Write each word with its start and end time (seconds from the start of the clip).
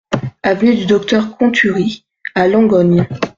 Avenue 0.41 0.77
du 0.77 0.87
Docteur 0.87 1.37
Conturie 1.37 2.03
à 2.33 2.47
Langogne 2.47 3.07